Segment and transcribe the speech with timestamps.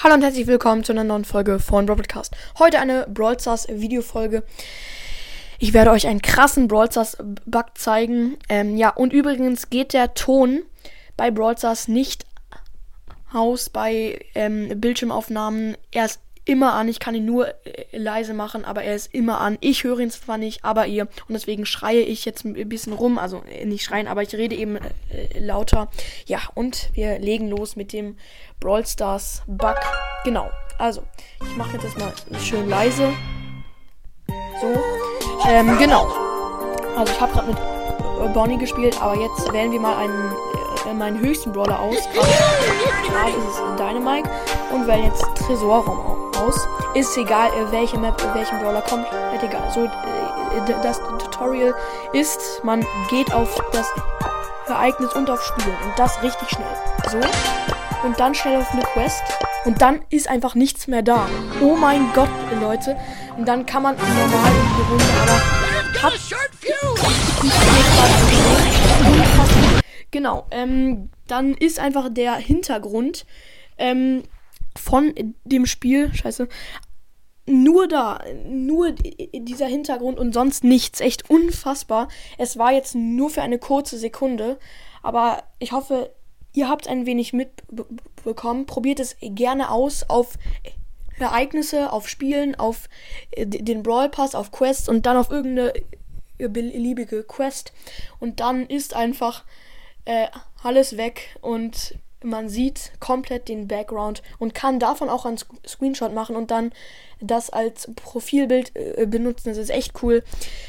[0.00, 2.32] Hallo und herzlich willkommen zu einer neuen Folge von Broadcast.
[2.60, 4.44] Heute eine Brawl Stars Videofolge.
[5.58, 7.16] Ich werde euch einen krassen Brawl Stars
[7.46, 8.36] Bug zeigen.
[8.48, 10.62] Ähm, ja, und übrigens geht der Ton
[11.16, 12.26] bei Brawl Stars nicht
[13.32, 15.76] aus bei ähm, Bildschirmaufnahmen.
[15.90, 16.88] Er ist immer an.
[16.88, 19.58] Ich kann ihn nur äh, leise machen, aber er ist immer an.
[19.60, 21.02] Ich höre ihn zwar nicht, aber ihr.
[21.28, 23.18] Und deswegen schreie ich jetzt ein bisschen rum.
[23.18, 25.88] Also äh, nicht schreien, aber ich rede eben äh, lauter.
[26.26, 28.16] Ja, und wir legen los mit dem
[28.60, 29.76] Brawl Stars Bug.
[30.24, 30.50] Genau.
[30.78, 31.02] Also,
[31.44, 33.12] ich mache jetzt erstmal schön leise.
[34.60, 35.48] So.
[35.48, 36.06] Ähm, genau.
[36.96, 40.32] Also, ich habe gerade mit äh, Bonnie gespielt, aber jetzt wählen wir mal einen,
[40.88, 41.96] äh, meinen höchsten Brawler aus.
[42.14, 44.30] Gerade ist es Dynamite.
[44.72, 46.66] Und wählen jetzt Tresorraum aus aus.
[46.94, 49.10] Ist egal, äh, welche Map, äh, welchen Brawler kommt.
[49.10, 49.70] Halt egal.
[49.70, 51.74] So, äh, das Tutorial
[52.12, 53.86] ist, man geht auf das
[54.68, 55.76] Ereignis und auf Spielen.
[55.84, 56.66] Und das richtig schnell.
[57.10, 57.18] So.
[58.06, 59.22] Und dann schnell auf eine Quest.
[59.64, 61.26] Und dann ist einfach nichts mehr da.
[61.60, 62.30] Oh mein Gott,
[62.60, 62.96] Leute.
[63.36, 65.58] Und dann kann man normal in die Runde, aber
[66.02, 66.12] hat
[70.10, 73.26] Genau, ähm, dann ist einfach der Hintergrund,
[73.76, 74.22] ähm,
[74.78, 76.48] von dem Spiel, scheiße,
[77.46, 81.00] nur da, nur dieser Hintergrund und sonst nichts.
[81.00, 82.08] Echt unfassbar.
[82.36, 84.58] Es war jetzt nur für eine kurze Sekunde,
[85.02, 86.10] aber ich hoffe,
[86.52, 88.66] ihr habt ein wenig mitbekommen.
[88.66, 90.34] Probiert es gerne aus auf
[91.18, 92.88] Ereignisse, auf Spielen, auf
[93.32, 95.72] äh, den Brawl Pass, auf Quests und dann auf irgendeine
[96.38, 97.72] beliebige Quest.
[98.20, 99.44] Und dann ist einfach
[100.04, 100.28] äh,
[100.62, 106.36] alles weg und man sieht komplett den Background und kann davon auch einen Screenshot machen
[106.36, 106.72] und dann
[107.20, 109.48] das als Profilbild äh, benutzen.
[109.48, 110.22] Das ist echt cool.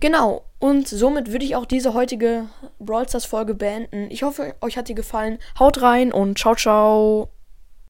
[0.00, 0.44] Genau.
[0.58, 4.10] Und somit würde ich auch diese heutige Brawl Stars Folge beenden.
[4.10, 5.38] Ich hoffe, euch hat die gefallen.
[5.58, 7.30] Haut rein und ciao, ciao.